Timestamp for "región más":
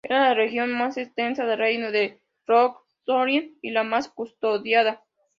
0.33-0.97